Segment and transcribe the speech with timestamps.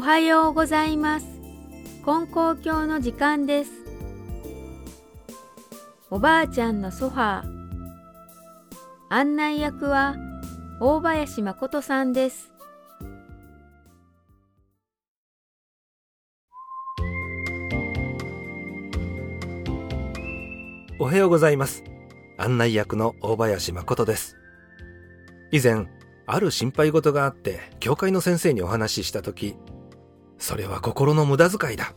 [0.00, 1.26] おはようございます。
[2.06, 3.70] 金光教の時間です。
[6.08, 7.44] おばあちゃんのソファー。
[9.10, 10.16] 案内役は
[10.80, 12.50] 大林誠さんです。
[20.98, 21.84] おはようございます。
[22.38, 24.34] 案内役の大林誠です。
[25.52, 25.88] 以前、
[26.24, 29.56] ある心配事があって、教会の先生にお話ししたとき、
[30.40, 31.94] それは心の無駄遣いだ。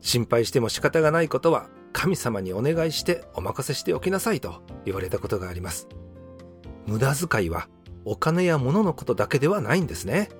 [0.00, 5.86] 心配しても仕方がないことは神様にお願いしてお任せしておきなさいと言われたことがあります。
[6.86, 7.68] 無駄遣いは
[8.04, 10.30] お金や物のことだけではないんですね。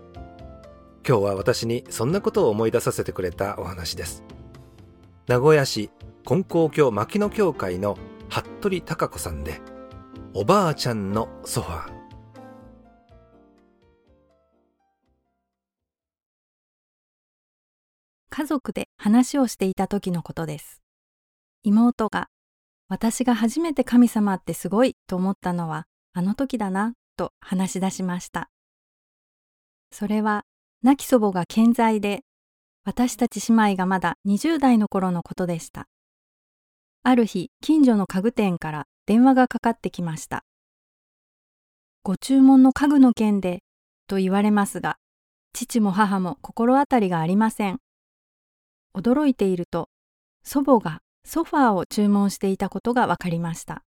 [1.06, 4.24] 今日は私にそんなことを思い出させてくれたお話です。
[5.28, 5.90] 名古屋市
[6.24, 7.98] 金光教牧野教会の
[8.30, 9.60] 服部孝子さんで、
[10.32, 11.93] おばあちゃんのソファー。
[18.36, 20.82] 家族で話をしていた時のことです。
[21.62, 22.26] 妹が、
[22.88, 28.50] 私が初めて神様ってすごいと思ったのはあの時だなと話し出しました。
[29.92, 30.42] それは
[30.82, 32.24] 亡き祖母が健在で、
[32.84, 35.86] 私たち姉妹がまだ20代の頃のことでした。
[37.04, 40.44] ある日、近所の家具店から電話がかかってきました。
[42.02, 43.62] ご注文の家具の件で、
[44.08, 44.96] と言われますが、
[45.52, 47.78] 父も母も心当たりがありません。
[48.96, 49.88] 驚いていると、
[50.42, 53.82] 祖母がソファーを注文していたことが分かりました。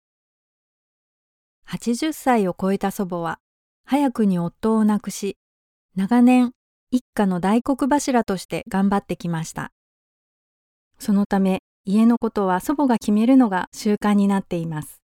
[1.68, 3.40] 80歳を超えた祖母は、
[3.86, 5.38] 早くに夫を亡くし、
[5.96, 6.54] 長年
[6.90, 9.72] 一家の大黒柱として頑張ってきました。
[11.00, 15.02] そのため家のことは祖母が決めるのが習慣になっています。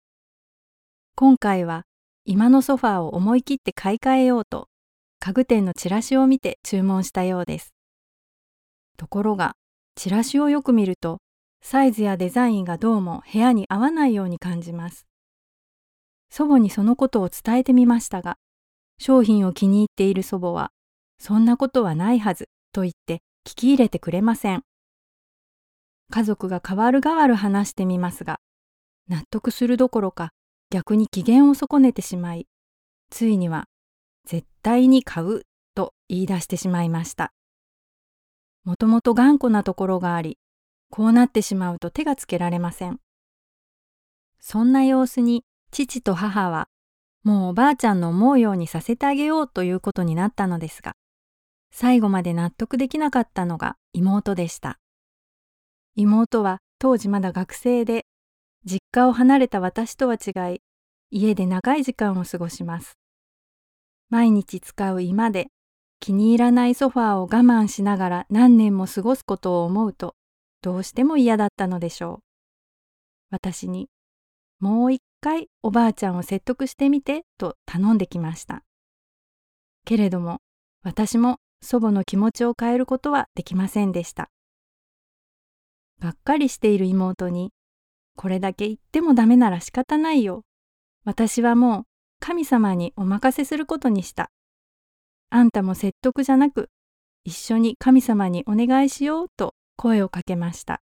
[1.16, 1.83] 今回は
[2.25, 4.69] 今のソファーを思い切って買い替えようと
[5.19, 7.73] 家具店のチラシを見て注文したようです。
[8.97, 9.56] ところが
[9.95, 11.19] チラシをよく見ると、
[11.61, 15.05] サイズやデザインがどうも部屋に合わないように感じます。
[16.29, 18.37] 祖母にそのことを伝えてみましたが、
[18.97, 20.71] 商品を気に入っている祖母は、
[21.19, 24.63] そんなことはないはずと言って聞き入れてくれません。
[26.09, 28.39] 家族が変わる変わる話してみますが、
[29.07, 30.31] 納得するどころか
[30.69, 32.47] 逆に機嫌を損ねてしまい、
[33.09, 33.65] ついには
[34.25, 35.43] 絶対に買う
[35.75, 37.31] と言い出してしまいました。
[38.66, 40.38] もともと頑固なところがあり、
[40.90, 43.00] こうなってしまうと手がつけられません。
[44.40, 46.68] そんな様子に父と母は、
[47.23, 50.96] もうおばあちゃんの思うようにさせてあげようということになったのですが、
[51.72, 54.79] 最後まで納得できなかったのが妹でした。
[55.96, 58.06] 妹は当時まだ学生で、
[58.66, 60.62] 実家を離れた私とは違い、
[61.09, 62.97] 家で長い時間を過ごします。
[64.09, 65.47] 毎日使う居間で
[66.03, 70.16] 気に入らないソファーを我慢しながら何年も過ごすことを思うと
[70.62, 72.24] どうしても嫌だったのでしょう。
[73.31, 73.88] 私に
[74.59, 78.64] もう一回おばあちゃんを説得してみてと頼んできました。
[79.86, 80.40] けれども
[80.84, 84.30] 私も祖母の気持ちを変えることはできませんでした。
[86.02, 87.53] がっかりしている妹に
[88.18, 90.44] これだけ言ってもダメなら仕方ないよ。
[91.06, 91.84] 私はもう
[92.20, 94.31] 神様にお任せすることにした。
[95.35, 96.69] あんたも説得じゃなく、
[97.23, 100.83] 一緒に神様にお願いしようと声をかけました。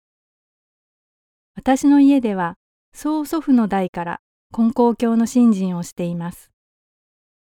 [1.55, 2.55] 私の家では、
[2.95, 4.21] 曽祖父の代から
[4.51, 6.51] 金光教の信心をしています。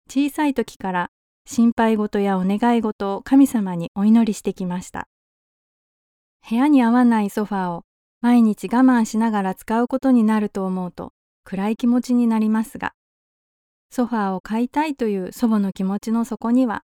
[0.09, 1.11] 小さい時から
[1.45, 5.07] 心配事やお願い事を神様にお祈りしてきました。
[6.49, 7.83] 部屋に合わないソファーを
[8.19, 11.13] 毎日我慢しながら使うことになると思うと
[11.45, 12.91] 暗い気持ちになりますが、
[13.93, 16.83] ソファーを買いたいという祖母の気持ちの底には、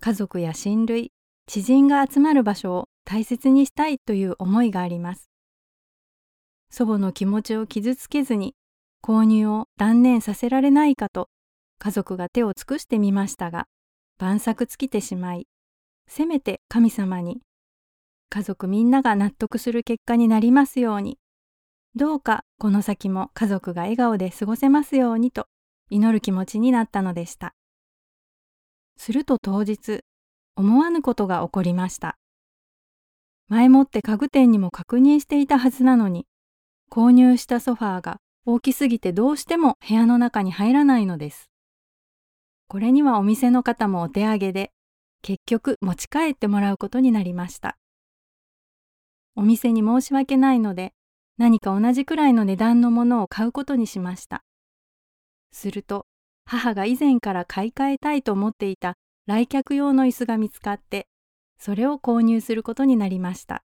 [0.00, 1.12] 家族や親類、
[1.46, 5.30] 知人が集まる場所を大切にしたいという思いがあります。
[6.70, 8.54] 祖母の気持ちを傷つけずに
[9.02, 11.28] 購入を断念させられないかと
[11.78, 13.66] 家族が手を尽くしてみましたが、
[14.18, 15.46] 万策尽きてしまい、
[16.06, 17.40] せめて神様に、
[18.30, 21.18] 家族みんなが納得する結果になりますように、
[21.94, 25.46] どうかこの先も家族が笑顔で過ごせますようにと
[25.90, 27.54] 祈る気持ちになったのでした。
[28.96, 30.00] すると当日、
[30.56, 32.18] 思わぬことが起こりました。
[33.48, 36.26] 前もって家具店にも確認していたはずなのに、
[36.90, 41.50] 購入したソファーが大きすぎてどうしても部屋の中に入らないのです。
[42.66, 44.72] これにはお店の方もお手上げで、
[45.22, 47.78] 結局持ち帰ってもらうことになりました。
[49.36, 50.92] お店に申し訳ないので、
[51.38, 54.42] 何か同じくらいの値段のものを買うことにしました。
[55.52, 56.06] すると
[56.44, 58.94] 母が以前から買い替えたいと思っていた
[59.26, 61.06] 来客用の椅子が見つかって
[61.58, 63.62] それを購入することになりました。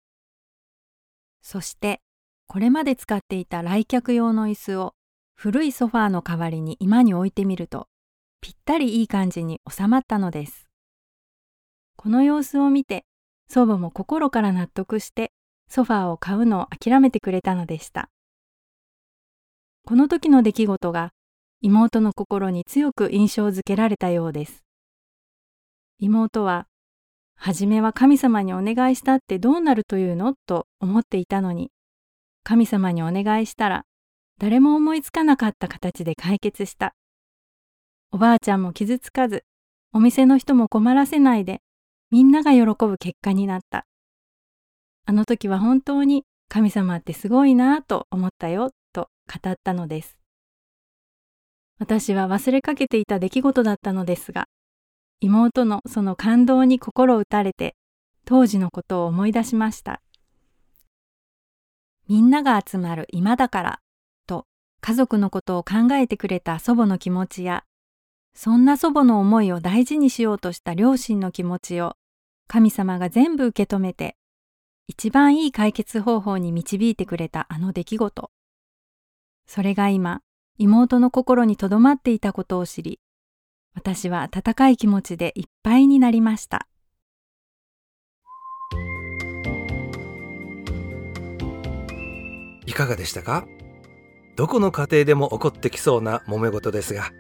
[1.42, 2.02] そして
[2.48, 4.94] これまで使っていた来客用の椅子を
[5.36, 7.88] 古いソファーの代わりに今に置いてみると
[8.42, 10.68] ぴったりいい感じに収まったのです。
[11.96, 13.06] この様子を見て
[13.50, 15.32] 祖母も心から納得して
[15.70, 18.10] ソファーを買うのを諦めてくれたのでした。
[19.86, 21.12] この時の出来事が
[21.66, 24.66] 妹の心に強く印象づけられたようです。
[25.98, 26.68] 妹は、
[27.38, 30.34] 初めは神様にお願いしたってどうなるというの？
[30.46, 31.72] と思っていたのに、
[32.44, 33.86] 神様にお願いしたら、
[34.42, 36.96] 誰も思いつかなかった形で解決した。
[38.12, 39.46] おばあちゃんも傷つかず、
[39.94, 41.62] お店の人も困らせないで、
[42.12, 43.86] みんなが喜ぶ結果になった。
[45.06, 50.18] あの時は本当に神様ってすごいなぁと思ったよと語ったのです。
[51.80, 54.48] 私は忘れかけていた出来事だったのですが、
[55.20, 57.76] 妹のその感動に心打たれて、
[58.26, 60.02] 当時のことを思い出しました。
[62.08, 63.80] みんなが集まる今だから、
[64.28, 64.46] と
[64.82, 67.64] 家族のことを考えてくれた祖母の気持ちや、
[68.36, 71.96] そんな祖母の思いを大事にしようとした両親の気持ちを、
[72.48, 74.16] 神様が全部受け止めて、
[74.88, 78.32] 一番いい解決方法に導いてくれたあの出来事。
[79.48, 80.22] それが今、
[80.60, 83.00] 妹の心に留まっていたことを知り、
[83.74, 86.68] 私は温かい気持ちでいっぱいになりました。
[92.68, 93.46] いかがでしたか？
[94.36, 97.12] どこの家庭でも起こってきそうな揉め事ですが、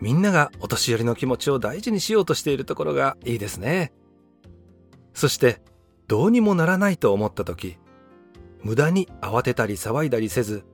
[0.00, 3.92] みんながお年寄りの気持ちを大事にしようとしているところがいいですね。
[5.14, 5.62] そして、
[6.06, 7.78] どうにもならないと思った時、
[8.62, 10.64] 無駄に慌てたり騒いだりせず、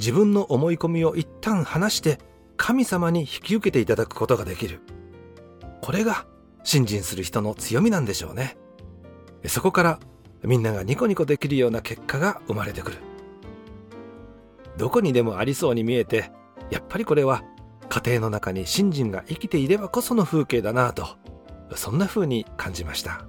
[0.00, 2.18] 自分の思い込みを一旦離して
[2.56, 4.80] 神様に引き受けていただくことができる。
[5.82, 6.24] これが
[6.64, 8.56] 信心する人の強みなんでしょうね。
[9.46, 10.00] そこから
[10.42, 12.98] みんながニコニコできるような結果が生まれてくる。
[14.78, 16.32] どこにでもありそうに見えて、
[16.70, 17.42] やっぱりこれは
[17.90, 21.06] 家庭の中に信心が生きていればこその風景だなぁと、
[21.76, 23.26] そんな風に感じました。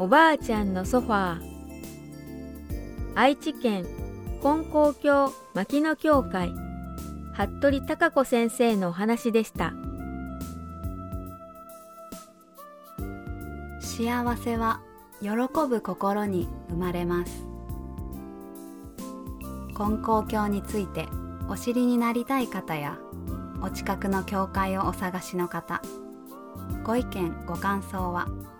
[0.00, 1.42] おばあちゃんのソファー。
[3.14, 3.84] 愛知県
[4.42, 6.54] 金光教牧野教会。
[7.34, 9.74] 服部孝子先生のお話でした。
[13.78, 14.80] 幸せは
[15.20, 15.28] 喜
[15.68, 17.44] ぶ心に生まれます。
[19.74, 21.08] 金光教について
[21.50, 22.96] お知りになりたい方や
[23.62, 25.82] お近くの教会をお探しの方
[26.84, 28.26] ご意見ご感想は「